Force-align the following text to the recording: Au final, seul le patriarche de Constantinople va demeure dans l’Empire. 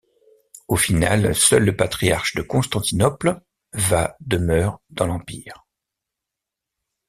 Au 0.67 0.77
final, 0.77 1.35
seul 1.35 1.63
le 1.63 1.75
patriarche 1.77 2.33
de 2.33 2.41
Constantinople 2.41 3.39
va 3.75 4.17
demeure 4.19 4.81
dans 4.89 5.05
l’Empire. 5.05 5.67